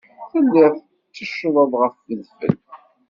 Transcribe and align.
Tellid 0.31 0.75
tetteccged 1.13 1.55
ɣef 1.81 1.95
wedfel. 2.07 2.55